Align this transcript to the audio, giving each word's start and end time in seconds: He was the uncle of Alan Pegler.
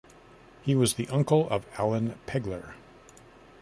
He 0.63 0.73
was 0.73 0.95
the 0.95 1.07
uncle 1.09 1.47
of 1.51 1.67
Alan 1.77 2.15
Pegler. 2.25 2.73